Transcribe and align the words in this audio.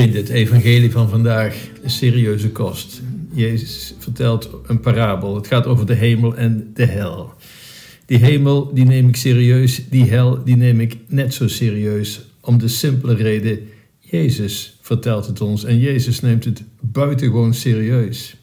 Vrienden, 0.00 0.20
het 0.20 0.30
evangelie 0.30 0.90
van 0.90 1.08
vandaag 1.08 1.68
is 1.82 1.96
serieuze 1.96 2.50
kost. 2.50 3.02
Jezus 3.32 3.94
vertelt 3.98 4.50
een 4.66 4.80
parabel. 4.80 5.34
Het 5.34 5.46
gaat 5.46 5.66
over 5.66 5.86
de 5.86 5.94
hemel 5.94 6.36
en 6.36 6.70
de 6.74 6.84
hel. 6.84 7.32
Die 8.06 8.18
hemel, 8.18 8.74
die 8.74 8.84
neem 8.84 9.08
ik 9.08 9.16
serieus. 9.16 9.88
Die 9.88 10.04
hel, 10.04 10.44
die 10.44 10.56
neem 10.56 10.80
ik 10.80 10.96
net 11.06 11.34
zo 11.34 11.48
serieus. 11.48 12.20
Om 12.40 12.58
de 12.58 12.68
simpele 12.68 13.14
reden, 13.14 13.58
Jezus 13.98 14.78
vertelt 14.80 15.26
het 15.26 15.40
ons. 15.40 15.64
En 15.64 15.78
Jezus 15.78 16.20
neemt 16.20 16.44
het 16.44 16.62
buitengewoon 16.80 17.54
serieus. 17.54 18.36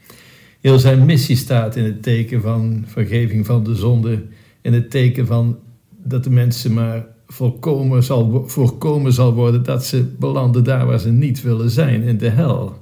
Heel 0.61 0.79
zijn 0.79 1.05
missie 1.05 1.35
staat 1.35 1.75
in 1.75 1.83
het 1.83 2.03
teken 2.03 2.41
van 2.41 2.83
vergeving 2.87 3.45
van 3.45 3.63
de 3.63 3.75
zonde. 3.75 4.23
In 4.61 4.73
het 4.73 4.89
teken 4.89 5.27
van 5.27 5.59
dat 6.03 6.23
de 6.23 6.29
mensen 6.29 6.73
maar 6.73 7.05
voorkomen 7.27 8.03
zal, 8.03 8.43
voorkomen 8.47 9.13
zal 9.13 9.33
worden 9.33 9.63
dat 9.63 9.85
ze 9.85 10.03
belanden 10.19 10.63
daar 10.63 10.85
waar 10.85 10.99
ze 10.99 11.09
niet 11.09 11.41
willen 11.41 11.69
zijn, 11.69 12.03
in 12.03 12.17
de 12.17 12.29
hel. 12.29 12.81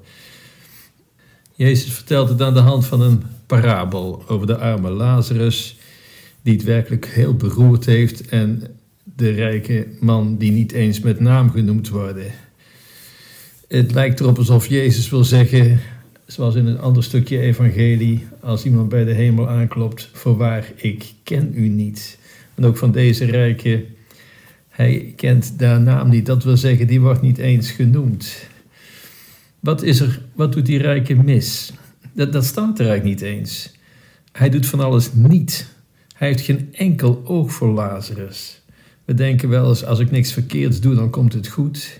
Jezus 1.55 1.94
vertelt 1.94 2.30
het 2.30 2.41
aan 2.41 2.54
de 2.54 2.59
hand 2.59 2.85
van 2.85 3.02
een 3.02 3.23
parabel 3.45 4.23
over 4.27 4.48
de 4.48 4.58
arme 4.58 4.90
Lazarus, 4.90 5.77
die 6.41 6.54
het 6.54 6.63
werkelijk 6.63 7.05
heel 7.05 7.35
beroerd 7.35 7.85
heeft, 7.85 8.26
en 8.26 8.63
de 9.04 9.30
rijke 9.30 9.88
man 9.99 10.38
die 10.38 10.52
niet 10.52 10.71
eens 10.71 10.99
met 10.99 11.20
naam 11.20 11.52
genoemd 11.52 11.90
wordt. 11.90 12.20
Het 13.68 13.91
lijkt 13.91 14.20
erop 14.20 14.38
alsof 14.38 14.68
Jezus 14.68 15.09
wil 15.09 15.23
zeggen, 15.23 15.80
zoals 16.26 16.55
in 16.55 16.66
een 16.66 16.80
ander 16.80 17.04
stukje 17.04 17.40
evangelie, 17.40 18.27
als 18.41 18.66
iemand 18.66 18.90
bij 18.90 19.04
de 19.04 19.13
hemel 19.13 19.49
aanklopt, 19.49 20.09
voorwaar, 20.13 20.71
ik 20.76 21.13
ken 21.23 21.51
u 21.55 21.68
niet. 21.68 22.18
En 22.55 22.66
ook 22.66 22.77
van 22.77 22.91
deze 22.91 23.26
rijke 23.26 23.85
hij 24.76 25.13
kent 25.15 25.59
daar 25.59 25.81
naam 25.81 26.09
niet. 26.09 26.26
Dat 26.26 26.43
wil 26.43 26.57
zeggen, 26.57 26.87
die 26.87 27.01
wordt 27.01 27.21
niet 27.21 27.37
eens 27.37 27.71
genoemd. 27.71 28.48
Wat, 29.59 29.84
is 29.84 29.99
er, 29.99 30.21
wat 30.34 30.54
doet 30.54 30.65
die 30.65 30.77
rijke 30.77 31.15
mis? 31.15 31.73
Dat, 32.13 32.34
dat 32.34 32.45
staat 32.45 32.79
er 32.79 32.87
eigenlijk 32.87 33.21
niet 33.21 33.29
eens. 33.29 33.73
Hij 34.32 34.49
doet 34.49 34.65
van 34.65 34.79
alles 34.79 35.13
niet. 35.13 35.67
Hij 36.15 36.27
heeft 36.27 36.41
geen 36.41 36.70
enkel 36.71 37.21
oog 37.26 37.51
voor 37.51 37.67
Lazarus. 37.67 38.62
We 39.05 39.13
denken 39.13 39.49
wel 39.49 39.70
eens, 39.70 39.85
als 39.85 39.99
ik 39.99 40.12
niks 40.12 40.34
verkeerds 40.34 40.79
doe, 40.79 40.95
dan 40.95 41.10
komt 41.10 41.34
het 41.34 41.48
goed. 41.48 41.99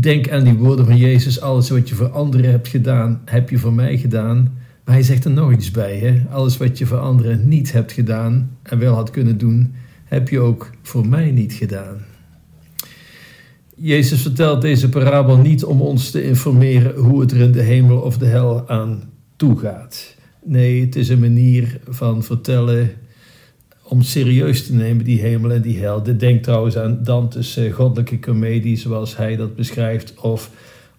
Denk 0.00 0.30
aan 0.30 0.44
die 0.44 0.54
woorden 0.54 0.86
van 0.86 0.96
Jezus, 0.96 1.40
alles 1.40 1.70
wat 1.70 1.88
je 1.88 1.94
voor 1.94 2.10
anderen 2.10 2.50
hebt 2.50 2.68
gedaan, 2.68 3.22
heb 3.24 3.50
je 3.50 3.58
voor 3.58 3.72
mij 3.72 3.98
gedaan. 3.98 4.58
Maar 4.84 4.94
hij 4.94 5.04
zegt 5.04 5.24
er 5.24 5.30
nog 5.30 5.52
iets 5.52 5.70
bij, 5.70 5.98
hè? 5.98 6.22
alles 6.30 6.56
wat 6.56 6.78
je 6.78 6.86
voor 6.86 6.98
anderen 6.98 7.48
niet 7.48 7.72
hebt 7.72 7.92
gedaan 7.92 8.50
en 8.62 8.78
wel 8.78 8.94
had 8.94 9.10
kunnen 9.10 9.38
doen, 9.38 9.74
heb 10.16 10.28
je 10.28 10.40
ook 10.40 10.70
voor 10.82 11.06
mij 11.08 11.30
niet 11.30 11.52
gedaan. 11.52 12.04
Jezus 13.76 14.22
vertelt 14.22 14.62
deze 14.62 14.88
parabel 14.88 15.36
niet 15.36 15.64
om 15.64 15.80
ons 15.80 16.10
te 16.10 16.24
informeren 16.24 16.96
hoe 16.96 17.20
het 17.20 17.32
er 17.32 17.40
in 17.40 17.52
de 17.52 17.62
hemel 17.62 17.98
of 17.98 18.18
de 18.18 18.26
hel 18.26 18.68
aan 18.68 19.02
toe 19.36 19.58
gaat. 19.58 20.14
Nee, 20.44 20.80
het 20.80 20.96
is 20.96 21.08
een 21.08 21.20
manier 21.20 21.80
van 21.88 22.22
vertellen 22.22 22.90
om 23.82 24.02
serieus 24.02 24.66
te 24.66 24.74
nemen 24.74 25.04
die 25.04 25.20
hemel 25.20 25.52
en 25.52 25.62
die 25.62 25.78
hel. 25.78 26.02
Dit 26.02 26.20
denkt 26.20 26.42
trouwens 26.42 26.76
aan 26.76 26.98
Dante's 27.02 27.56
eh, 27.56 27.72
goddelijke 27.72 28.18
komedie 28.18 28.76
zoals 28.76 29.16
hij 29.16 29.36
dat 29.36 29.56
beschrijft 29.56 30.14
of 30.20 30.50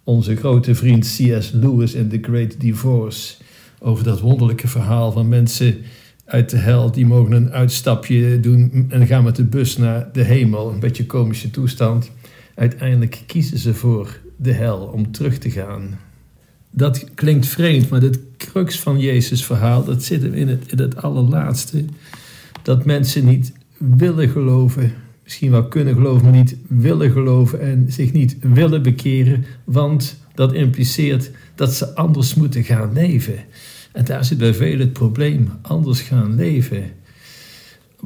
onze 0.03 0.35
grote 0.35 0.75
vriend 0.75 1.03
C.S. 1.03 1.51
Lewis 1.51 1.93
in 1.93 2.09
The 2.09 2.19
Great 2.21 2.59
Divorce 2.59 3.35
over 3.79 4.03
dat 4.03 4.19
wonderlijke 4.19 4.67
verhaal 4.67 5.11
van 5.11 5.27
mensen 5.27 5.77
uit 6.27 6.49
de 6.49 6.57
hel, 6.57 6.91
die 6.91 7.05
mogen 7.05 7.31
een 7.31 7.51
uitstapje 7.51 8.39
doen 8.39 8.85
en 8.89 9.07
gaan 9.07 9.23
met 9.23 9.35
de 9.35 9.43
bus 9.43 9.77
naar 9.77 10.09
de 10.13 10.23
hemel. 10.23 10.71
Een 10.71 10.79
beetje 10.79 11.05
komische 11.05 11.49
toestand. 11.49 12.11
Uiteindelijk 12.55 13.23
kiezen 13.25 13.57
ze 13.57 13.73
voor 13.73 14.19
de 14.35 14.51
hel 14.51 14.79
om 14.79 15.11
terug 15.11 15.37
te 15.37 15.49
gaan. 15.49 15.99
Dat 16.71 17.13
klinkt 17.13 17.45
vreemd, 17.45 17.89
maar 17.89 18.01
het 18.01 18.19
crux 18.37 18.79
van 18.79 18.99
Jezus' 18.99 19.45
verhaal, 19.45 19.83
dat 19.83 20.03
zit 20.03 20.21
hem 20.21 20.33
in 20.33 20.47
het, 20.47 20.71
in 20.71 20.79
het 20.79 21.01
allerlaatste. 21.01 21.85
Dat 22.61 22.85
mensen 22.85 23.25
niet 23.25 23.51
willen 23.77 24.29
geloven, 24.29 24.93
misschien 25.23 25.51
wel 25.51 25.67
kunnen 25.67 25.93
geloven, 25.93 26.23
maar 26.23 26.33
niet 26.33 26.55
willen 26.67 27.11
geloven 27.11 27.61
en 27.61 27.85
zich 27.91 28.13
niet 28.13 28.37
willen 28.39 28.83
bekeren, 28.83 29.45
want 29.63 30.19
dat 30.33 30.53
impliceert 30.53 31.31
dat 31.55 31.73
ze 31.73 31.95
anders 31.95 32.33
moeten 32.33 32.63
gaan 32.63 32.93
leven. 32.93 33.35
En 33.97 34.05
daar 34.05 34.25
zit 34.25 34.37
bij 34.37 34.53
velen 34.53 34.79
het 34.79 34.93
probleem, 34.93 35.49
anders 35.61 36.01
gaan 36.01 36.35
leven. 36.35 36.91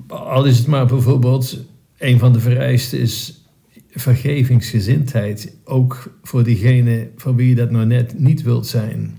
Al 0.08 0.46
is 0.46 0.58
het 0.58 0.68
maar 0.68 0.86
bijvoorbeeld, 0.86 1.58
een 1.98 2.20
van 2.20 2.34
de 2.34 2.40
vereisten 2.40 3.00
is 3.00 3.46
vergevingsgezindheid, 3.90 5.56
ook 5.64 6.18
voor 6.24 6.44
diegene 6.44 7.10
van 7.16 7.36
wie 7.36 7.50
je 7.50 7.56
dat 7.56 7.72
nou 7.72 7.86
net 7.86 8.20
niet 8.20 8.42
wilt 8.42 8.68
zijn. 8.68 9.18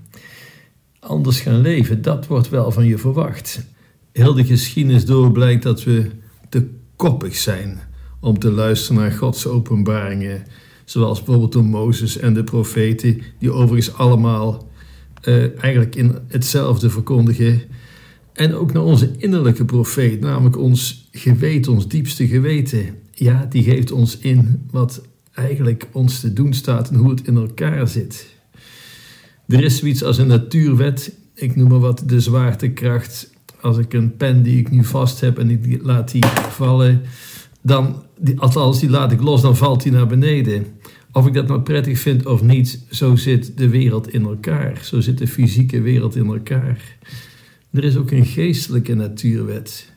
Anders 0.99 1.39
gaan 1.39 1.61
leven, 1.61 2.01
dat 2.01 2.27
wordt 2.27 2.49
wel 2.49 2.71
van 2.71 2.85
je 2.85 2.97
verwacht. 2.97 3.65
Heel 4.11 4.33
de 4.33 4.45
geschiedenis 4.45 5.05
door 5.05 5.31
blijkt 5.31 5.63
dat 5.63 5.83
we 5.83 6.09
te 6.49 6.69
koppig 6.95 7.35
zijn 7.35 7.79
om 8.19 8.39
te 8.39 8.51
luisteren 8.51 9.01
naar 9.01 9.11
Gods 9.11 9.47
openbaringen, 9.47 10.43
zoals 10.85 11.17
bijvoorbeeld 11.17 11.51
door 11.51 11.65
Mozes 11.65 12.17
en 12.17 12.33
de 12.33 12.43
profeten, 12.43 13.21
die 13.39 13.51
overigens 13.51 13.95
allemaal 13.95 14.71
uh, 15.23 15.63
eigenlijk 15.63 15.95
in 15.95 16.15
hetzelfde 16.27 16.89
verkondigen. 16.89 17.61
En 18.33 18.55
ook 18.55 18.73
naar 18.73 18.83
onze 18.83 19.11
innerlijke 19.17 19.65
profeet, 19.65 20.19
namelijk 20.19 20.57
ons 20.57 21.07
geweten, 21.11 21.71
ons 21.71 21.87
diepste 21.87 22.27
geweten. 22.27 22.85
Ja, 23.11 23.45
die 23.49 23.63
geeft 23.63 23.91
ons 23.91 24.17
in 24.17 24.67
wat 24.71 25.01
eigenlijk 25.33 25.87
ons 25.91 26.19
te 26.19 26.33
doen 26.33 26.53
staat 26.53 26.89
en 26.89 26.95
hoe 26.95 27.09
het 27.09 27.27
in 27.27 27.35
elkaar 27.35 27.87
zit. 27.87 28.25
Er 29.47 29.63
is 29.63 29.77
zoiets 29.77 30.03
als 30.03 30.17
een 30.17 30.27
natuurwet, 30.27 31.17
ik 31.33 31.55
noem 31.55 31.69
maar 31.69 31.79
wat 31.79 32.03
de 32.05 32.19
zwaartekracht. 32.19 33.31
Als 33.61 33.77
ik 33.77 33.93
een 33.93 34.17
pen 34.17 34.43
die 34.43 34.59
ik 34.59 34.71
nu 34.71 34.83
vast 34.83 35.19
heb 35.19 35.39
en 35.39 35.49
ik 35.49 35.79
laat 35.81 36.11
die 36.11 36.25
vallen, 36.49 37.01
dan, 37.61 38.03
althans 38.35 38.79
die 38.79 38.89
laat 38.89 39.11
ik 39.11 39.21
los, 39.21 39.41
dan 39.41 39.57
valt 39.57 39.83
die 39.83 39.91
naar 39.91 40.07
beneden. 40.07 40.65
Of 41.13 41.27
ik 41.27 41.33
dat 41.33 41.47
nou 41.47 41.61
prettig 41.61 41.99
vind 41.99 42.25
of 42.25 42.43
niet, 42.43 42.85
zo 42.89 43.15
zit 43.15 43.57
de 43.57 43.69
wereld 43.69 44.13
in 44.13 44.23
elkaar. 44.23 44.79
Zo 44.83 45.01
zit 45.01 45.17
de 45.17 45.27
fysieke 45.27 45.81
wereld 45.81 46.15
in 46.15 46.25
elkaar. 46.25 46.97
Er 47.71 47.83
is 47.83 47.97
ook 47.97 48.11
een 48.11 48.25
geestelijke 48.25 48.93
natuurwet. 48.93 49.91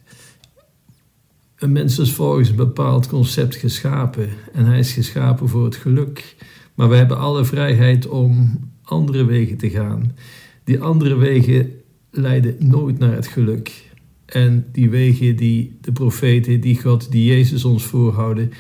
Een 1.57 1.73
mens 1.73 1.99
is 1.99 2.13
volgens 2.13 2.49
een 2.49 2.57
bepaald 2.57 3.09
concept 3.09 3.55
geschapen 3.55 4.29
en 4.53 4.65
hij 4.65 4.79
is 4.79 4.93
geschapen 4.93 5.49
voor 5.49 5.65
het 5.65 5.77
geluk. 5.77 6.37
Maar 6.75 6.89
we 6.89 6.97
hebben 6.97 7.19
alle 7.19 7.45
vrijheid 7.45 8.09
om 8.09 8.59
andere 8.83 9.25
wegen 9.25 9.57
te 9.57 9.71
gaan. 9.71 10.17
Die 10.65 10.81
andere 10.81 11.15
wegen 11.15 11.71
leiden 12.11 12.57
nooit 12.59 12.99
naar 12.99 13.15
het 13.15 13.27
geluk. 13.27 13.91
En 14.27 14.67
die 14.73 14.91
wegen 14.91 15.37
die 15.37 15.79
de 15.81 15.93
profeten, 15.93 16.61
die 16.61 16.81
God, 16.81 17.11
die 17.11 17.25
Jezus 17.25 17.65
ons 17.65 17.85
voorhouden, 17.85 18.53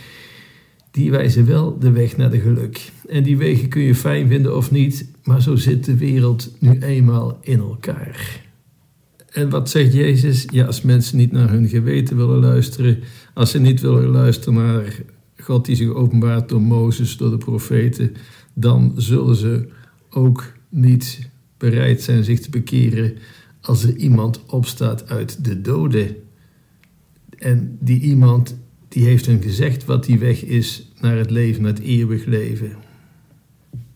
die 0.97 1.11
wijzen 1.11 1.47
wel 1.47 1.79
de 1.79 1.91
weg 1.91 2.17
naar 2.17 2.31
de 2.31 2.41
geluk. 2.41 2.93
En 3.09 3.23
die 3.23 3.37
wegen 3.37 3.69
kun 3.69 3.83
je 3.83 3.95
fijn 3.95 4.29
vinden 4.29 4.57
of 4.57 4.71
niet, 4.71 5.11
maar 5.25 5.43
zo 5.43 5.57
zit 5.57 5.85
de 5.85 5.97
wereld 5.97 6.57
nu 6.59 6.79
eenmaal 6.79 7.39
in 7.43 7.59
elkaar. 7.59 8.45
En 9.31 9.51
wat 9.51 9.71
zegt 9.71 9.93
Jezus? 9.93 10.45
Ja, 10.51 10.67
als 10.67 10.83
mensen 10.83 11.17
niet 11.17 11.33
naar 11.33 11.51
hun 11.51 11.69
geweten 11.69 12.17
willen 12.17 12.39
luisteren, 12.39 12.99
als 13.35 13.51
ze 13.51 13.59
niet 13.59 13.81
willen 13.81 14.07
luisteren 14.07 14.55
naar 14.55 15.03
God 15.39 15.65
die 15.65 15.77
zich 15.77 15.89
openbaart 15.89 16.49
door 16.49 16.63
Mozes, 16.63 17.17
door 17.17 17.31
de 17.31 17.39
profeten, 17.39 18.15
dan 18.55 18.93
zullen 18.97 19.37
ze 19.37 19.69
ook 20.11 20.53
niet 20.69 21.29
bereid 21.59 22.03
zijn 22.03 22.25
zich 22.25 22.41
te 22.41 22.51
bekeren 22.51 23.15
als 23.61 23.85
er 23.85 23.97
iemand 23.97 24.47
opstaat 24.47 25.09
uit 25.09 25.45
de 25.45 25.61
doden. 25.61 26.17
En 27.39 27.77
die 27.81 28.01
iemand 28.01 28.57
die 28.89 29.05
heeft 29.05 29.27
hen 29.27 29.43
gezegd 29.43 29.85
wat 29.85 30.05
die 30.05 30.19
weg 30.19 30.43
is 30.43 30.91
naar 31.01 31.17
het 31.17 31.31
leven, 31.31 31.63
naar 31.63 31.73
het 31.73 31.83
eeuwig 31.83 32.25
leven. 32.25 32.77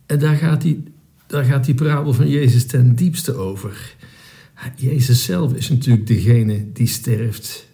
En 0.07 0.19
daar 0.19 0.37
gaat 0.37 0.63
die, 0.63 0.83
daar 1.27 1.45
gaat 1.45 1.65
die 1.65 1.75
parabel 1.75 2.13
van 2.13 2.29
Jezus 2.29 2.67
ten 2.67 2.95
diepste 2.95 3.35
over. 3.35 3.95
Jezus 4.77 5.25
zelf 5.25 5.55
is 5.55 5.69
natuurlijk 5.69 6.07
degene 6.07 6.73
die 6.73 6.87
sterft 6.87 7.69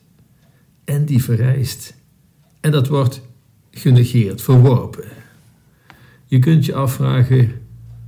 en 0.85 1.05
die 1.05 1.23
verrijst. 1.23 1.95
En 2.61 2.71
dat 2.71 2.89
wordt 2.89 3.23
genegeerd, 3.71 4.43
verworpen. 4.43 5.05
Je 6.27 6.39
kunt 6.39 6.65
je 6.65 6.75
afvragen, 6.75 7.53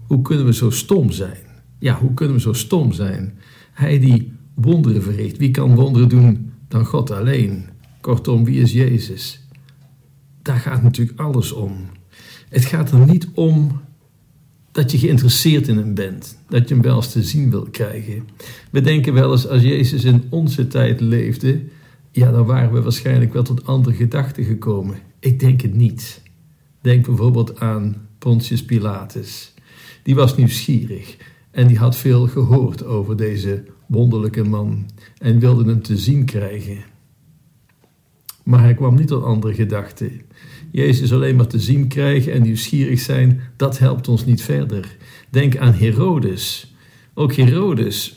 hoe 0.06 0.22
kunnen 0.22 0.46
we 0.46 0.54
zo 0.54 0.70
stom 0.70 1.10
zijn? 1.10 1.46
Ja, 1.78 1.98
hoe 1.98 2.14
kunnen 2.14 2.36
we 2.36 2.42
zo 2.42 2.52
stom 2.52 2.92
zijn? 2.92 3.38
Hij 3.72 3.98
die 3.98 4.32
wonderen 4.54 5.02
verricht, 5.02 5.36
wie 5.36 5.50
kan 5.50 5.74
wonderen 5.74 6.08
doen 6.08 6.52
dan 6.68 6.84
God 6.84 7.10
alleen? 7.10 7.64
Kortom, 8.00 8.44
wie 8.44 8.60
is 8.60 8.72
Jezus? 8.72 9.40
Daar 10.42 10.58
gaat 10.58 10.82
natuurlijk 10.82 11.20
alles 11.20 11.52
om. 11.52 11.86
Het 12.48 12.64
gaat 12.64 12.90
er 12.90 13.06
niet 13.06 13.28
om 13.34 13.80
dat 14.72 14.90
je 14.90 14.98
geïnteresseerd 14.98 15.68
in 15.68 15.76
hem 15.76 15.94
bent, 15.94 16.38
dat 16.48 16.68
je 16.68 16.74
hem 16.74 16.82
wel 16.82 16.96
eens 16.96 17.12
te 17.12 17.22
zien 17.22 17.50
wil 17.50 17.66
krijgen. 17.70 18.28
We 18.70 18.80
denken 18.80 19.14
wel 19.14 19.32
eens, 19.32 19.46
als 19.48 19.62
Jezus 19.62 20.04
in 20.04 20.22
onze 20.28 20.66
tijd 20.66 21.00
leefde, 21.00 21.60
ja, 22.10 22.30
dan 22.30 22.46
waren 22.46 22.72
we 22.72 22.82
waarschijnlijk 22.82 23.32
wel 23.32 23.42
tot 23.42 23.66
andere 23.66 23.96
gedachten 23.96 24.44
gekomen. 24.44 24.98
Ik 25.18 25.40
denk 25.40 25.60
het 25.60 25.74
niet. 25.74 26.22
Denk 26.80 27.06
bijvoorbeeld 27.06 27.60
aan 27.60 28.08
Pontius 28.18 28.64
Pilatus. 28.64 29.54
Die 30.02 30.14
was 30.14 30.36
nieuwsgierig 30.36 31.16
en 31.50 31.66
die 31.66 31.78
had 31.78 31.96
veel 31.96 32.26
gehoord 32.26 32.84
over 32.84 33.16
deze 33.16 33.64
wonderlijke 33.86 34.44
man 34.44 34.86
en 35.18 35.38
wilde 35.38 35.64
hem 35.64 35.82
te 35.82 35.96
zien 35.96 36.24
krijgen. 36.24 36.78
Maar 38.48 38.62
hij 38.62 38.74
kwam 38.74 38.94
niet 38.94 39.06
tot 39.06 39.22
andere 39.22 39.54
gedachten. 39.54 40.20
Jezus 40.70 41.12
alleen 41.12 41.36
maar 41.36 41.46
te 41.46 41.60
zien 41.60 41.88
krijgen 41.88 42.32
en 42.32 42.42
nieuwsgierig 42.42 43.00
zijn, 43.00 43.40
dat 43.56 43.78
helpt 43.78 44.08
ons 44.08 44.24
niet 44.24 44.42
verder. 44.42 44.96
Denk 45.30 45.56
aan 45.56 45.72
Herodes. 45.72 46.74
Ook 47.14 47.34
Herodes, 47.34 48.16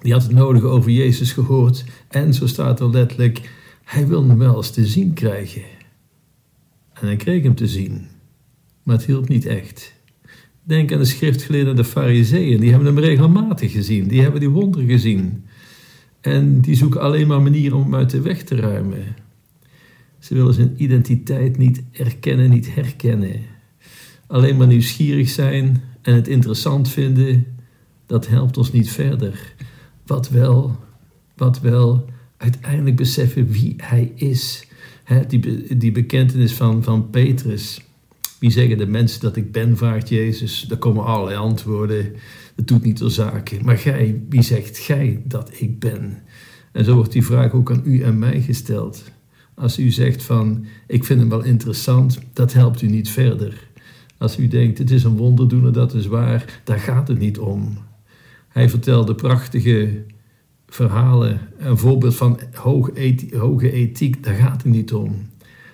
die 0.00 0.12
had 0.12 0.22
het 0.22 0.32
nodige 0.32 0.66
over 0.66 0.90
Jezus 0.90 1.32
gehoord 1.32 1.84
en 2.08 2.34
zo 2.34 2.46
staat 2.46 2.80
er 2.80 2.90
letterlijk, 2.90 3.50
hij 3.84 4.06
wilde 4.06 4.28
hem 4.28 4.38
wel 4.38 4.56
eens 4.56 4.70
te 4.70 4.86
zien 4.86 5.12
krijgen. 5.12 5.62
En 6.92 7.06
hij 7.06 7.16
kreeg 7.16 7.42
hem 7.42 7.54
te 7.54 7.66
zien, 7.66 8.06
maar 8.82 8.96
het 8.96 9.06
hielp 9.06 9.28
niet 9.28 9.46
echt. 9.46 9.94
Denk 10.62 10.92
aan 10.92 10.98
de 10.98 11.04
schriftgeleerden 11.04 11.76
de 11.76 11.84
fariseeën, 11.84 12.60
die 12.60 12.70
hebben 12.70 12.94
hem 12.94 12.98
regelmatig 12.98 13.72
gezien, 13.72 14.08
die 14.08 14.22
hebben 14.22 14.40
die 14.40 14.48
wonderen 14.48 14.88
gezien. 14.88 15.44
En 16.20 16.60
die 16.60 16.76
zoeken 16.76 17.00
alleen 17.00 17.26
maar 17.26 17.42
manieren 17.42 17.76
om 17.76 17.82
hem 17.82 17.94
uit 17.94 18.10
de 18.10 18.20
weg 18.20 18.42
te 18.42 18.56
ruimen. 18.56 19.26
Ze 20.18 20.34
willen 20.34 20.54
zijn 20.54 20.74
identiteit 20.76 21.58
niet 21.58 21.82
erkennen, 21.92 22.50
niet 22.50 22.74
herkennen. 22.74 23.40
Alleen 24.26 24.56
maar 24.56 24.66
nieuwsgierig 24.66 25.28
zijn 25.28 25.82
en 26.02 26.14
het 26.14 26.28
interessant 26.28 26.88
vinden, 26.88 27.46
dat 28.06 28.26
helpt 28.26 28.56
ons 28.56 28.72
niet 28.72 28.90
verder. 28.90 29.54
Wat 30.06 30.28
wel, 30.28 30.76
wat 31.36 31.60
wel, 31.60 32.04
uiteindelijk 32.36 32.96
beseffen 32.96 33.50
wie 33.50 33.74
hij 33.76 34.12
is. 34.14 34.66
die, 35.28 35.76
die 35.76 35.92
bekentenis 35.92 36.52
van, 36.52 36.82
van 36.82 37.10
Petrus. 37.10 37.80
Wie 38.38 38.50
zeggen 38.50 38.78
de 38.78 38.86
mensen 38.86 39.20
dat 39.20 39.36
ik 39.36 39.52
ben, 39.52 39.76
vraagt 39.76 40.08
Jezus. 40.08 40.64
Daar 40.68 40.78
komen 40.78 41.04
allerlei 41.04 41.36
antwoorden. 41.36 42.12
Dat 42.54 42.66
doet 42.66 42.82
niet 42.82 42.96
ter 42.96 43.10
zake. 43.10 43.58
Maar 43.62 43.78
gij, 43.78 44.22
wie 44.28 44.42
zegt 44.42 44.78
gij 44.78 45.22
dat 45.24 45.50
ik 45.60 45.78
ben? 45.78 46.22
En 46.72 46.84
zo 46.84 46.94
wordt 46.94 47.12
die 47.12 47.24
vraag 47.24 47.52
ook 47.52 47.70
aan 47.70 47.82
u 47.84 48.02
en 48.02 48.18
mij 48.18 48.40
gesteld. 48.40 49.04
Als 49.58 49.78
u 49.78 49.90
zegt 49.90 50.22
van, 50.22 50.66
ik 50.86 51.04
vind 51.04 51.20
hem 51.20 51.28
wel 51.28 51.42
interessant, 51.42 52.18
dat 52.32 52.52
helpt 52.52 52.82
u 52.82 52.86
niet 52.86 53.10
verder. 53.10 53.68
Als 54.18 54.38
u 54.38 54.48
denkt, 54.48 54.78
het 54.78 54.90
is 54.90 55.04
een 55.04 55.16
wonderdoener, 55.16 55.72
dat 55.72 55.94
is 55.94 56.06
waar, 56.06 56.60
daar 56.64 56.78
gaat 56.78 57.08
het 57.08 57.18
niet 57.18 57.38
om. 57.38 57.78
Hij 58.48 58.68
vertelde 58.68 59.14
prachtige 59.14 60.04
verhalen, 60.66 61.40
een 61.58 61.78
voorbeeld 61.78 62.16
van 62.16 62.40
hoge 62.52 62.92
ethiek, 62.94 63.34
hoge 63.34 63.72
ethiek, 63.72 64.24
daar 64.24 64.34
gaat 64.34 64.62
het 64.62 64.72
niet 64.72 64.92
om. 64.92 65.28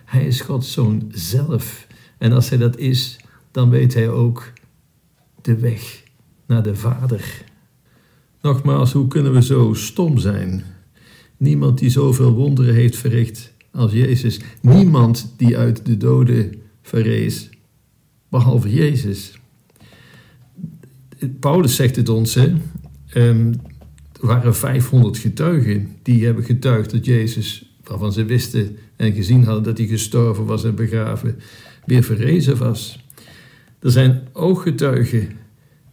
Hij 0.05 0.27
is 0.27 0.41
Gods 0.41 0.73
zoon 0.73 1.03
zelf. 1.11 1.87
En 2.19 2.33
als 2.33 2.49
hij 2.49 2.59
dat 2.59 2.79
is, 2.79 3.21
dan 3.51 3.71
weet 3.71 3.95
hij 3.95 4.09
ook 4.09 4.53
de 5.43 5.57
weg 5.57 6.03
naar 6.47 6.63
de 6.63 6.77
Vader. 6.77 7.45
Nogmaals, 8.41 8.93
hoe 8.93 9.09
kunnen 9.09 9.33
we 9.33 9.43
zo 9.43 9.73
stom 9.75 10.19
zijn? 10.19 10.65
Niemand 11.37 11.79
die 11.79 11.91
zoveel 11.91 12.33
wonderen 12.33 12.75
heeft 12.75 12.97
verricht 12.97 13.54
als 13.75 13.93
Jezus. 13.93 14.41
Niemand 14.61 15.35
die 15.37 15.59
uit 15.59 15.87
de 15.87 15.97
doden 15.97 16.53
verrees, 16.83 17.51
behalve 18.29 18.71
Jezus. 18.71 19.39
Paulus 21.41 21.77
zegt 21.77 21.97
het 21.97 22.09
ons, 22.09 22.35
hè. 22.35 22.53
Um, 23.15 23.61
er 24.21 24.27
waren 24.27 24.55
500 24.55 25.19
getuigen 25.19 25.89
die 26.03 26.25
hebben 26.25 26.45
getuigd 26.45 26.91
dat 26.91 27.05
Jezus, 27.05 27.77
waarvan 27.85 28.13
ze 28.13 28.25
wisten 28.25 28.77
en 28.97 29.13
gezien 29.13 29.45
hadden 29.45 29.63
dat 29.63 29.79
hij 29.79 29.87
gestorven 29.87 30.45
was 30.45 30.65
en 30.65 30.75
begraven, 30.75 31.37
weer 31.87 32.03
verrezen 32.03 32.57
was. 32.57 32.99
Er 33.79 33.91
zijn 33.91 34.23
ooggetuigen 34.33 35.29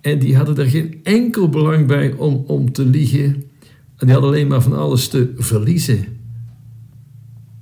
en 0.02 0.20
die 0.20 0.36
hadden 0.36 0.58
er 0.58 0.70
geen 0.70 1.00
enkel 1.04 1.50
belang 1.50 1.88
bij 1.88 2.14
om, 2.14 2.44
om 2.48 2.72
te 2.72 2.86
liegen. 2.86 3.26
En 3.96 4.08
die 4.08 4.12
hadden 4.12 4.32
alleen 4.32 4.48
maar 4.48 4.62
van 4.62 4.78
alles 4.78 5.08
te 5.08 5.34
verliezen. 5.36 6.06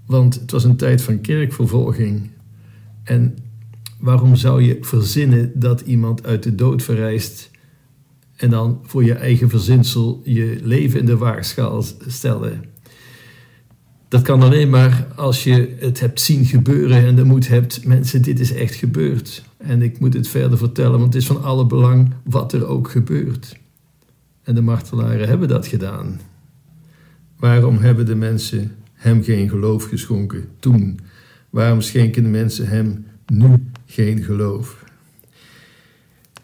Want 0.10 0.40
het 0.40 0.52
was 0.52 0.64
een 0.64 0.76
tijd 0.76 1.02
van 1.02 1.22
kerkvervolging. 1.22 2.30
En 3.04 3.38
waarom 4.00 4.36
zou 4.36 4.62
je 4.64 4.78
verzinnen 4.82 5.52
dat 5.56 5.82
iemand 5.82 6.26
uit 6.26 6.44
de 6.44 6.56
dood 6.56 6.84
verrijst 6.84 7.52
en 8.36 8.50
dan 8.50 8.80
voor 8.84 9.04
je 9.04 9.14
eigen 9.14 9.50
verzinsel 9.50 10.22
je 10.24 10.60
leven 10.64 11.00
in 11.00 11.06
de 11.06 11.18
waagschaal 11.18 11.84
stellen? 12.08 12.64
Dat 14.08 14.22
kan 14.22 14.42
alleen 14.42 14.70
maar 14.70 15.08
als 15.16 15.44
je 15.44 15.76
het 15.80 16.00
hebt 16.00 16.22
zien 16.22 16.46
gebeuren 16.46 17.06
en 17.06 17.16
de 17.16 17.24
moed 17.24 17.48
hebt, 17.48 17.86
mensen, 17.86 18.22
dit 18.22 18.40
is 18.40 18.54
echt 18.54 18.76
gebeurd. 18.76 19.44
En 19.58 19.82
ik 19.82 20.00
moet 20.00 20.14
het 20.14 20.28
verder 20.28 20.58
vertellen, 20.58 21.00
want 21.00 21.14
het 21.14 21.22
is 21.22 21.28
van 21.28 21.44
alle 21.44 21.66
belang 21.66 22.14
wat 22.24 22.54
er 22.54 22.66
ook 22.66 22.90
gebeurt. 22.90 23.58
En 24.44 24.56
de 24.56 24.62
martelaren 24.62 25.28
hebben 25.28 25.48
dat 25.48 25.68
gedaan. 25.68 26.20
Waarom 27.38 27.78
hebben 27.78 28.06
de 28.06 28.16
mensen 28.16 28.72
hem 29.00 29.24
geen 29.24 29.50
geloof 29.50 29.84
geschonken 29.84 30.48
toen? 30.60 31.00
Waarom 31.50 31.82
schenken 31.82 32.24
de 32.24 32.30
mensen 32.30 32.68
hem 32.68 33.06
nu 33.26 33.72
geen 33.86 34.24
geloof? 34.24 34.84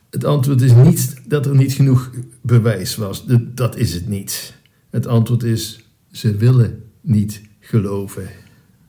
Het 0.09 0.23
antwoord 0.23 0.61
is 0.61 0.73
niet 0.73 1.15
dat 1.27 1.45
er 1.45 1.55
niet 1.55 1.73
genoeg 1.73 2.11
bewijs 2.41 2.95
was. 2.95 3.25
Dat 3.53 3.77
is 3.77 3.93
het 3.93 4.07
niet. 4.07 4.53
Het 4.89 5.07
antwoord 5.07 5.43
is: 5.43 5.89
ze 6.11 6.35
willen 6.35 6.83
niet 7.01 7.41
geloven. 7.59 8.29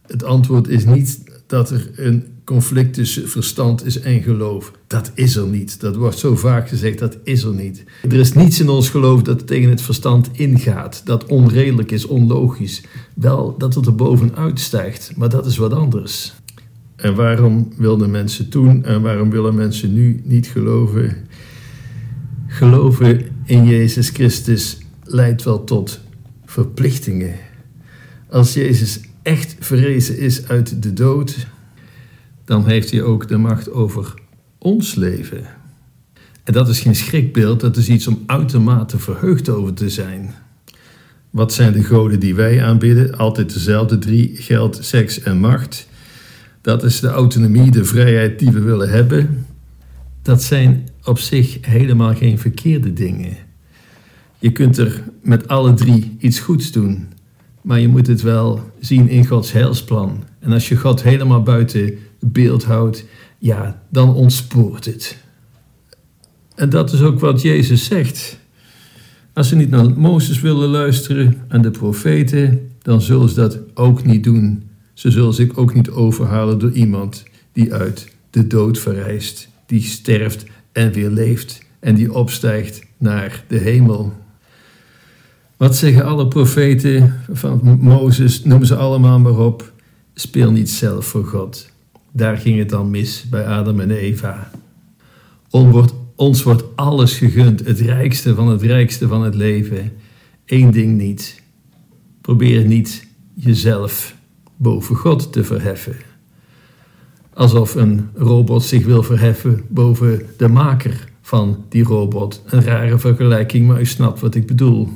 Het 0.06 0.24
antwoord 0.24 0.68
is 0.68 0.84
niet 0.84 1.22
dat 1.46 1.70
er 1.70 1.90
een 1.94 2.35
conflict 2.46 2.94
tussen 2.94 3.28
verstand 3.28 3.86
is 3.86 4.00
en 4.00 4.22
geloof. 4.22 4.72
Dat 4.86 5.12
is 5.14 5.36
er 5.36 5.46
niet. 5.46 5.80
Dat 5.80 5.96
wordt 5.96 6.18
zo 6.18 6.36
vaak 6.36 6.68
gezegd, 6.68 6.98
dat 6.98 7.18
is 7.24 7.42
er 7.42 7.54
niet. 7.54 7.84
Er 8.02 8.12
is 8.12 8.32
niets 8.32 8.60
in 8.60 8.68
ons 8.68 8.90
geloof 8.90 9.22
dat 9.22 9.46
tegen 9.46 9.70
het 9.70 9.82
verstand 9.82 10.30
ingaat, 10.32 11.02
dat 11.04 11.24
onredelijk 11.24 11.90
is, 11.90 12.06
onlogisch. 12.06 12.82
Wel 13.14 13.54
dat 13.58 13.74
het 13.74 13.86
er 13.86 13.94
bovenuit 13.94 14.60
stijgt, 14.60 15.12
maar 15.16 15.28
dat 15.28 15.46
is 15.46 15.56
wat 15.56 15.72
anders. 15.72 16.34
En 16.96 17.14
waarom 17.14 17.72
wilden 17.76 18.10
mensen 18.10 18.48
toen 18.48 18.84
en 18.84 19.02
waarom 19.02 19.30
willen 19.30 19.54
mensen 19.54 19.92
nu 19.92 20.20
niet 20.24 20.46
geloven? 20.46 21.16
Geloven 22.46 23.22
in 23.44 23.66
Jezus 23.66 24.08
Christus 24.08 24.78
leidt 25.02 25.42
wel 25.42 25.64
tot 25.64 26.00
verplichtingen. 26.44 27.34
Als 28.28 28.54
Jezus 28.54 29.00
echt 29.22 29.56
verrezen 29.58 30.18
is 30.18 30.48
uit 30.48 30.82
de 30.82 30.92
dood, 30.92 31.46
dan 32.46 32.66
heeft 32.66 32.90
hij 32.90 33.02
ook 33.02 33.28
de 33.28 33.36
macht 33.36 33.70
over 33.70 34.14
ons 34.58 34.94
leven. 34.94 35.46
En 36.44 36.52
dat 36.52 36.68
is 36.68 36.80
geen 36.80 36.94
schrikbeeld, 36.96 37.60
dat 37.60 37.76
is 37.76 37.88
iets 37.88 38.06
om 38.06 38.22
uitermate 38.26 38.98
verheugd 38.98 39.48
over 39.48 39.74
te 39.74 39.90
zijn. 39.90 40.34
Wat 41.30 41.52
zijn 41.52 41.72
de 41.72 41.82
goden 41.82 42.20
die 42.20 42.34
wij 42.34 42.64
aanbidden? 42.64 43.18
Altijd 43.18 43.52
dezelfde 43.52 43.98
drie: 43.98 44.36
geld, 44.36 44.78
seks 44.80 45.20
en 45.20 45.38
macht. 45.38 45.88
Dat 46.60 46.84
is 46.84 47.00
de 47.00 47.08
autonomie, 47.08 47.70
de 47.70 47.84
vrijheid 47.84 48.38
die 48.38 48.50
we 48.50 48.60
willen 48.60 48.90
hebben. 48.90 49.46
Dat 50.22 50.42
zijn 50.42 50.88
op 51.04 51.18
zich 51.18 51.58
helemaal 51.60 52.14
geen 52.14 52.38
verkeerde 52.38 52.92
dingen. 52.92 53.36
Je 54.38 54.52
kunt 54.52 54.78
er 54.78 55.02
met 55.22 55.48
alle 55.48 55.74
drie 55.74 56.16
iets 56.18 56.38
goeds 56.38 56.72
doen, 56.72 57.08
maar 57.62 57.80
je 57.80 57.88
moet 57.88 58.06
het 58.06 58.22
wel 58.22 58.70
zien 58.80 59.08
in 59.08 59.26
Gods 59.26 59.52
heilsplan. 59.52 60.24
En 60.38 60.52
als 60.52 60.68
je 60.68 60.76
God 60.76 61.02
helemaal 61.02 61.42
buiten 61.42 61.98
beeld 62.20 62.64
houdt, 62.64 63.04
ja, 63.38 63.82
dan 63.88 64.14
ontspoort 64.14 64.84
het. 64.84 65.16
En 66.54 66.70
dat 66.70 66.92
is 66.92 67.02
ook 67.02 67.20
wat 67.20 67.42
Jezus 67.42 67.84
zegt. 67.84 68.38
Als 69.32 69.48
ze 69.48 69.56
niet 69.56 69.70
naar 69.70 69.90
Mozes 69.90 70.40
willen 70.40 70.68
luisteren 70.68 71.36
en 71.48 71.62
de 71.62 71.70
profeten, 71.70 72.70
dan 72.82 73.00
zullen 73.00 73.28
ze 73.28 73.34
dat 73.34 73.58
ook 73.74 74.04
niet 74.04 74.24
doen. 74.24 74.62
Ze 74.94 75.10
zullen 75.10 75.34
zich 75.34 75.56
ook 75.56 75.74
niet 75.74 75.90
overhalen 75.90 76.58
door 76.58 76.72
iemand 76.72 77.24
die 77.52 77.74
uit 77.74 78.08
de 78.30 78.46
dood 78.46 78.78
verrijst, 78.78 79.48
die 79.66 79.82
sterft 79.82 80.44
en 80.72 80.92
weer 80.92 81.10
leeft 81.10 81.62
en 81.80 81.94
die 81.94 82.12
opstijgt 82.12 82.86
naar 82.96 83.44
de 83.48 83.58
hemel. 83.58 84.12
Wat 85.56 85.76
zeggen 85.76 86.04
alle 86.04 86.28
profeten 86.28 87.20
van 87.32 87.78
Mozes, 87.80 88.44
noem 88.44 88.64
ze 88.64 88.76
allemaal 88.76 89.18
maar 89.18 89.38
op, 89.38 89.72
speel 90.14 90.50
niet 90.50 90.70
zelf 90.70 91.06
voor 91.06 91.24
God. 91.24 91.70
Daar 92.16 92.36
ging 92.36 92.58
het 92.58 92.68
dan 92.68 92.90
mis 92.90 93.26
bij 93.30 93.46
Adam 93.46 93.80
en 93.80 93.90
Eva. 93.90 94.50
Ons 95.50 95.72
wordt, 95.72 95.94
ons 96.14 96.42
wordt 96.42 96.64
alles 96.74 97.18
gegund, 97.18 97.66
het 97.66 97.80
rijkste 97.80 98.34
van 98.34 98.48
het 98.48 98.62
rijkste 98.62 99.08
van 99.08 99.22
het 99.22 99.34
leven. 99.34 99.92
Eén 100.46 100.70
ding 100.70 100.96
niet. 100.96 101.42
Probeer 102.20 102.64
niet 102.64 103.06
jezelf 103.34 104.16
boven 104.56 104.96
God 104.96 105.32
te 105.32 105.44
verheffen. 105.44 105.96
Alsof 107.34 107.74
een 107.74 108.08
robot 108.14 108.62
zich 108.62 108.84
wil 108.84 109.02
verheffen 109.02 109.64
boven 109.68 110.22
de 110.36 110.48
maker 110.48 111.08
van 111.22 111.64
die 111.68 111.84
robot. 111.84 112.42
Een 112.46 112.62
rare 112.62 112.98
vergelijking, 112.98 113.66
maar 113.66 113.80
u 113.80 113.86
snapt 113.86 114.20
wat 114.20 114.34
ik 114.34 114.46
bedoel. 114.46 114.88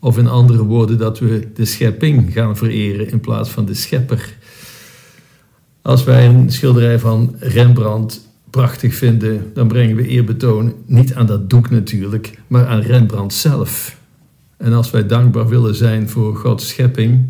Of 0.00 0.18
in 0.18 0.28
andere 0.28 0.64
woorden, 0.64 0.98
dat 0.98 1.18
we 1.18 1.48
de 1.54 1.64
schepping 1.64 2.32
gaan 2.32 2.56
vereren 2.56 3.10
in 3.10 3.20
plaats 3.20 3.50
van 3.50 3.64
de 3.64 3.74
schepper. 3.74 4.36
Als 5.84 6.04
wij 6.04 6.26
een 6.26 6.52
schilderij 6.52 6.98
van 6.98 7.34
Rembrandt 7.38 8.28
prachtig 8.50 8.94
vinden, 8.94 9.50
dan 9.54 9.68
brengen 9.68 9.96
we 9.96 10.06
eerbetoon 10.06 10.74
niet 10.86 11.14
aan 11.14 11.26
dat 11.26 11.50
doek 11.50 11.70
natuurlijk, 11.70 12.38
maar 12.46 12.66
aan 12.66 12.80
Rembrandt 12.80 13.34
zelf. 13.34 13.98
En 14.56 14.72
als 14.72 14.90
wij 14.90 15.06
dankbaar 15.06 15.48
willen 15.48 15.74
zijn 15.74 16.08
voor 16.08 16.36
Gods 16.36 16.68
schepping, 16.68 17.26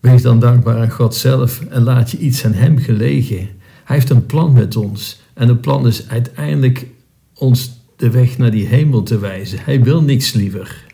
wees 0.00 0.22
dan 0.22 0.40
dankbaar 0.40 0.78
aan 0.78 0.90
God 0.90 1.14
zelf 1.14 1.60
en 1.68 1.82
laat 1.82 2.10
je 2.10 2.18
iets 2.18 2.44
aan 2.44 2.52
Hem 2.52 2.78
gelegen. 2.78 3.48
Hij 3.84 3.96
heeft 3.96 4.10
een 4.10 4.26
plan 4.26 4.52
met 4.52 4.76
ons 4.76 5.20
en 5.34 5.48
het 5.48 5.60
plan 5.60 5.86
is 5.86 6.08
uiteindelijk 6.08 6.86
ons 7.34 7.80
de 7.96 8.10
weg 8.10 8.38
naar 8.38 8.50
die 8.50 8.66
hemel 8.66 9.02
te 9.02 9.18
wijzen. 9.18 9.58
Hij 9.62 9.82
wil 9.82 10.02
niks 10.02 10.32
liever. 10.32 10.84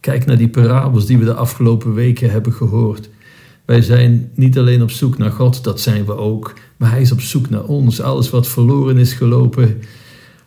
Kijk 0.00 0.26
naar 0.26 0.38
die 0.38 0.48
parabels 0.48 1.06
die 1.06 1.18
we 1.18 1.24
de 1.24 1.34
afgelopen 1.34 1.94
weken 1.94 2.30
hebben 2.30 2.52
gehoord. 2.52 3.08
Wij 3.70 3.82
zijn 3.82 4.30
niet 4.34 4.58
alleen 4.58 4.82
op 4.82 4.90
zoek 4.90 5.18
naar 5.18 5.30
God, 5.30 5.64
dat 5.64 5.80
zijn 5.80 6.04
we 6.04 6.16
ook, 6.16 6.54
maar 6.76 6.90
Hij 6.90 7.00
is 7.00 7.12
op 7.12 7.20
zoek 7.20 7.50
naar 7.50 7.64
ons. 7.64 8.00
Alles 8.00 8.30
wat 8.30 8.48
verloren 8.48 8.98
is 8.98 9.12
gelopen, 9.12 9.80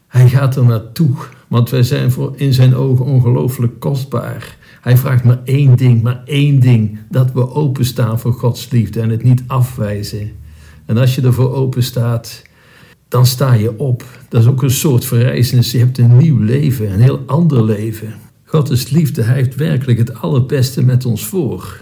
Hij 0.08 0.30
gaat 0.30 0.56
er 0.56 0.66
naartoe, 0.66 1.16
want 1.48 1.70
wij 1.70 1.84
zijn 1.84 2.12
voor 2.12 2.34
in 2.36 2.54
Zijn 2.54 2.76
ogen 2.76 3.06
ongelooflijk 3.06 3.80
kostbaar. 3.80 4.58
Hij 4.82 4.98
vraagt 4.98 5.24
maar 5.24 5.42
één 5.44 5.78
ding, 5.78 6.02
maar 6.02 6.22
één 6.26 6.60
ding: 6.60 7.00
dat 7.10 7.32
we 7.32 7.54
openstaan 7.54 8.20
voor 8.20 8.34
Gods 8.34 8.70
liefde 8.70 9.02
en 9.02 9.10
het 9.10 9.24
niet 9.24 9.44
afwijzen. 9.48 10.32
En 10.86 10.98
als 10.98 11.16
je 11.16 11.22
ervoor 11.22 11.54
open 11.54 11.84
staat, 11.84 12.42
dan 13.08 13.26
sta 13.26 13.54
je 13.54 13.80
op. 13.80 14.04
Dat 14.30 14.42
is 14.42 14.48
ook 14.48 14.64
een 14.64 14.72
soort 14.72 15.06
verrijzenis. 15.06 15.72
Je 15.72 15.78
hebt 15.78 15.98
een 15.98 16.18
nieuw 16.18 16.40
leven, 16.40 16.92
een 16.92 17.02
heel 17.02 17.24
ander 17.26 17.64
leven. 17.64 18.14
God 18.44 18.70
is 18.70 18.90
liefde, 18.90 19.22
Hij 19.22 19.36
heeft 19.36 19.56
werkelijk 19.56 19.98
het 19.98 20.22
allerbeste 20.22 20.84
met 20.84 21.06
ons 21.06 21.26
voor. 21.26 21.82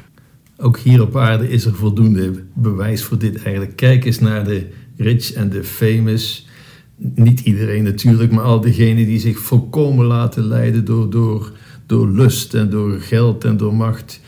Ook 0.64 0.78
hier 0.78 1.02
op 1.02 1.18
aarde 1.18 1.50
is 1.50 1.66
er 1.66 1.76
voldoende 1.76 2.44
bewijs 2.54 3.04
voor 3.04 3.18
dit 3.18 3.44
eigenlijk. 3.44 3.76
Kijk 3.76 4.06
eens 4.06 4.20
naar 4.20 4.44
de 4.44 4.68
rich 4.98 5.34
en 5.34 5.50
de 5.50 5.64
famous. 5.64 6.48
Niet 6.96 7.40
iedereen 7.40 7.84
natuurlijk, 7.84 8.32
maar 8.32 8.44
al 8.44 8.62
diegenen 8.62 9.06
die 9.06 9.20
zich 9.20 9.40
volkomen 9.40 10.06
laten 10.06 10.44
leiden 10.44 10.86
door, 10.86 11.10
door, 11.10 11.52
door 11.86 12.10
lust 12.10 12.54
en 12.54 12.70
door 12.70 13.00
geld 13.00 13.44
en 13.44 13.58
door 13.58 13.76
macht. 13.76 14.22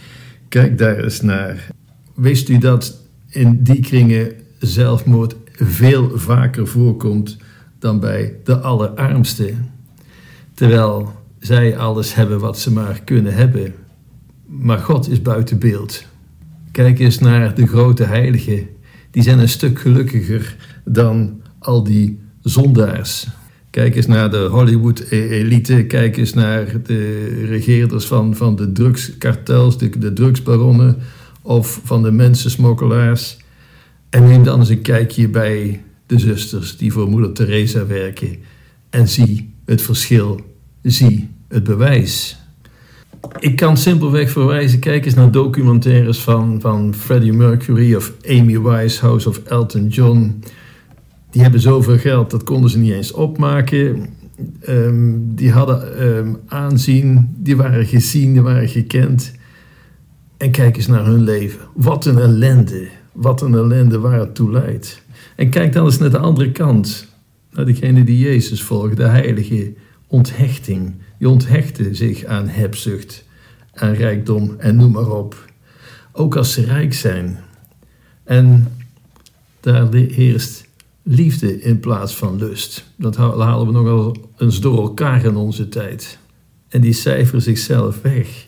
Kijk 0.49 0.77
daar 0.77 1.03
eens 1.03 1.21
naar. 1.21 1.67
Wist 2.15 2.49
u 2.49 2.57
dat 2.57 3.01
in 3.29 3.63
die 3.63 3.81
kringen 3.81 4.31
zelfmoord 4.59 5.35
veel 5.51 6.11
vaker 6.15 6.67
voorkomt 6.67 7.37
dan 7.79 7.99
bij 7.99 8.35
de 8.43 8.59
allerarmste? 8.59 9.53
Terwijl 10.53 11.11
zij 11.39 11.77
alles 11.77 12.15
hebben 12.15 12.39
wat 12.39 12.59
ze 12.59 12.71
maar 12.71 13.01
kunnen 13.03 13.33
hebben. 13.33 13.73
Maar 14.45 14.79
God 14.79 15.09
is 15.09 15.21
buiten 15.21 15.59
beeld. 15.59 16.11
Kijk 16.73 16.99
eens 16.99 17.19
naar 17.19 17.55
de 17.55 17.67
grote 17.67 18.03
heiligen. 18.03 18.67
Die 19.11 19.23
zijn 19.23 19.39
een 19.39 19.49
stuk 19.49 19.79
gelukkiger 19.79 20.55
dan 20.85 21.41
al 21.59 21.83
die 21.83 22.19
zondaars. 22.41 23.27
Kijk 23.69 23.95
eens 23.95 24.07
naar 24.07 24.31
de 24.31 24.37
Hollywood-elite. 24.37 25.85
Kijk 25.85 26.17
eens 26.17 26.33
naar 26.33 26.81
de 26.83 27.27
regeerders 27.45 28.05
van, 28.05 28.35
van 28.35 28.55
de 28.55 28.71
drugskartels, 28.71 29.77
de, 29.77 29.99
de 29.99 30.13
drugsbaronnen 30.13 30.97
of 31.41 31.81
van 31.83 32.03
de 32.03 32.11
mensensmokkelaars. 32.11 33.37
En 34.09 34.23
neem 34.23 34.43
dan 34.43 34.59
eens 34.59 34.69
een 34.69 34.81
kijkje 34.81 35.29
bij 35.29 35.83
de 36.05 36.19
zusters 36.19 36.77
die 36.77 36.91
voor 36.91 37.09
moeder 37.09 37.33
Teresa 37.33 37.85
werken. 37.87 38.37
En 38.89 39.07
zie 39.07 39.53
het 39.65 39.81
verschil. 39.81 40.41
Zie 40.81 41.29
het 41.47 41.63
bewijs. 41.63 42.37
Ik 43.39 43.55
kan 43.55 43.77
simpelweg 43.77 44.31
verwijzen, 44.31 44.79
kijk 44.79 45.05
eens 45.05 45.13
naar 45.13 45.31
documentaires 45.31 46.19
van, 46.19 46.61
van 46.61 46.93
Freddie 46.93 47.33
Mercury 47.33 47.95
of 47.95 48.13
Amy 48.27 48.61
Winehouse 48.61 49.29
of 49.29 49.37
Elton 49.37 49.87
John. 49.87 50.43
Die 51.31 51.41
hebben 51.41 51.59
zoveel 51.59 51.97
geld, 51.97 52.31
dat 52.31 52.43
konden 52.43 52.69
ze 52.69 52.77
niet 52.77 52.93
eens 52.93 53.11
opmaken. 53.11 54.09
Ehm, 54.61 55.13
die 55.17 55.51
hadden 55.51 56.07
um, 56.07 56.37
aanzien, 56.47 57.35
die 57.37 57.57
waren 57.57 57.85
gezien, 57.85 58.33
die 58.33 58.41
waren 58.41 58.69
gekend. 58.69 59.31
En 60.37 60.51
kijk 60.51 60.75
eens 60.77 60.87
naar 60.87 61.05
hun 61.05 61.23
leven. 61.23 61.59
Wat 61.73 62.05
een 62.05 62.17
ellende, 62.17 62.87
wat 63.11 63.41
een 63.41 63.53
ellende 63.53 63.99
waar 63.99 64.19
het 64.19 64.35
toe 64.35 64.51
leidt. 64.51 65.01
En 65.35 65.49
kijk 65.49 65.73
dan 65.73 65.85
eens 65.85 65.97
naar 65.97 66.11
de 66.11 66.17
andere 66.17 66.51
kant, 66.51 67.07
naar 67.51 67.65
degene 67.65 68.03
die 68.03 68.19
Jezus 68.19 68.63
volgt, 68.63 68.97
de 68.97 69.07
heilige 69.07 69.73
onthechting. 70.13 70.93
Die 71.17 71.29
onthechten 71.29 71.95
zich 71.95 72.25
aan 72.25 72.47
hebzucht, 72.47 73.23
aan 73.73 73.93
rijkdom 73.93 74.55
en 74.57 74.75
noem 74.75 74.91
maar 74.91 75.11
op. 75.11 75.51
Ook 76.11 76.35
als 76.35 76.53
ze 76.53 76.65
rijk 76.65 76.93
zijn. 76.93 77.39
En 78.23 78.67
daar 79.59 79.93
heerst 79.93 80.67
liefde 81.03 81.61
in 81.61 81.79
plaats 81.79 82.15
van 82.15 82.37
lust. 82.37 82.85
Dat 82.95 83.15
halen 83.15 83.65
we 83.65 83.71
nogal 83.71 84.17
eens 84.37 84.59
door 84.59 84.81
elkaar 84.81 85.25
in 85.25 85.35
onze 85.35 85.69
tijd. 85.69 86.17
En 86.67 86.81
die 86.81 86.93
cijferen 86.93 87.41
zichzelf 87.41 88.01
weg. 88.01 88.47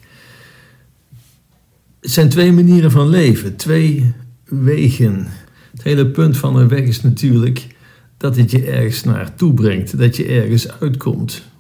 Het 2.00 2.12
zijn 2.12 2.29
twee 2.29 2.51
manieren 2.51 2.91
van 2.91 3.07
leven, 3.07 3.55
twee 3.55 4.13
wegen. 4.43 5.27
Het 5.72 5.84
hele 5.84 6.07
punt 6.07 6.38
van 6.38 6.55
een 6.55 6.67
weg 6.67 6.84
is 6.84 7.01
natuurlijk 7.01 7.67
dat 8.17 8.36
het 8.36 8.51
je 8.51 8.65
ergens 8.65 9.03
naartoe 9.03 9.53
brengt, 9.53 9.98
dat 9.98 10.15
je 10.15 10.25
ergens 10.25 10.72
uitkomt. 10.79 11.53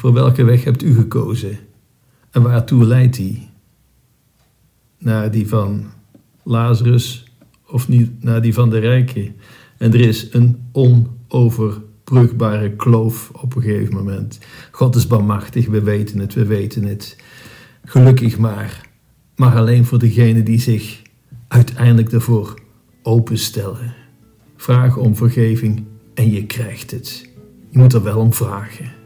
Voor 0.00 0.12
welke 0.12 0.44
weg 0.44 0.64
hebt 0.64 0.82
u 0.82 0.94
gekozen? 0.94 1.58
En 2.30 2.42
waartoe 2.42 2.84
leidt 2.84 3.16
die? 3.16 3.48
Naar 4.98 5.30
die 5.30 5.48
van 5.48 5.84
Lazarus 6.42 7.24
of 7.66 7.88
niet 7.88 8.22
naar 8.22 8.42
die 8.42 8.54
van 8.54 8.70
de 8.70 8.78
rijke? 8.78 9.32
En 9.78 9.92
er 9.92 10.00
is 10.00 10.28
een 10.32 10.68
onoverbrugbare 10.72 12.70
kloof 12.70 13.30
op 13.30 13.56
een 13.56 13.62
gegeven 13.62 13.94
moment. 13.94 14.38
God 14.70 14.96
is 14.96 15.06
barmachtig, 15.06 15.66
we 15.66 15.82
weten 15.82 16.18
het, 16.18 16.34
we 16.34 16.46
weten 16.46 16.84
het. 16.84 17.16
Gelukkig 17.84 18.38
maar, 18.38 18.88
maar 19.36 19.56
alleen 19.56 19.84
voor 19.84 19.98
degenen 19.98 20.44
die 20.44 20.60
zich 20.60 21.02
uiteindelijk 21.48 22.12
ervoor 22.12 22.60
openstellen. 23.02 23.94
Vraag 24.56 24.96
om 24.96 25.16
vergeving 25.16 25.84
en 26.14 26.30
je 26.30 26.46
krijgt 26.46 26.90
het. 26.90 27.30
Je 27.68 27.78
moet 27.78 27.92
er 27.92 28.02
wel 28.02 28.18
om 28.18 28.32
vragen. 28.32 28.99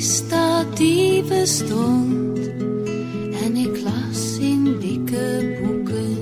Wist 0.00 0.30
dat 0.30 0.76
die 0.76 1.22
bestond. 1.22 2.38
En 3.44 3.56
ik 3.56 3.80
las 3.84 4.38
in 4.38 4.78
dikke 4.78 5.58
boeken, 5.62 6.16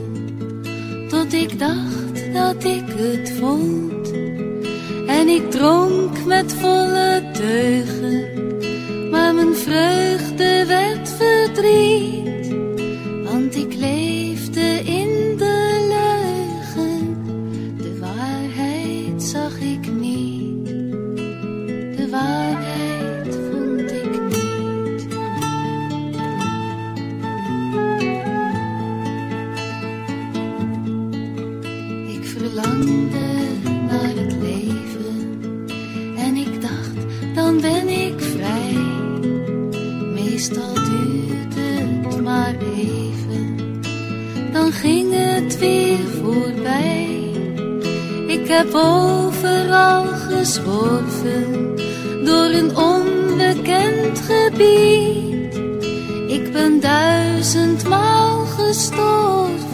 tot 1.09 1.33
ik 1.33 1.59
dacht 1.59 2.33
dat 2.33 2.65
ik 2.65 2.85
het 2.87 3.33
vond. 3.41 4.13
En 5.07 5.29
ik 5.29 5.51
dronk 5.51 6.25
met 6.27 6.53
volle 6.53 7.23
teugen, 7.33 8.27
maar 9.11 9.35
mijn 9.35 9.55
vreugde 9.55 10.65
werd 10.67 11.09
verdriet, 11.09 12.55
want 13.25 13.57
ik 13.57 13.75
leefde 13.75 14.28
heb 48.49 48.75
overal 48.75 50.05
gezworven 50.05 51.77
door 52.25 52.45
een 52.45 52.77
onbekend 52.77 54.19
gebied. 54.19 55.55
Ik 56.27 56.53
ben 56.53 56.81
duizendmaal 56.81 58.45
gestorven 58.45 59.68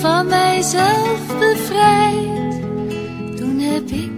van 0.00 0.26
mijzelf 0.26 1.38
bevrijd. 1.38 2.60
Toen 3.36 3.58
heb 3.58 3.88
ik 3.88 4.10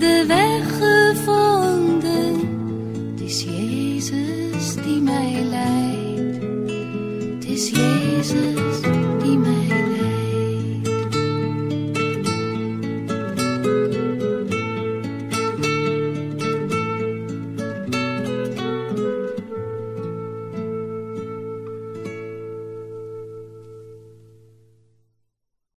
de 0.00 0.24
weg 0.26 0.78
gevonden. 0.78 2.34
Het 3.10 3.20
is 3.20 3.42
Jezus 3.42 4.74
die 4.74 5.00
mij 5.00 5.42
leidt. 5.42 6.42
Het 7.34 7.44
is 7.44 7.70
Jezus. 7.70 8.99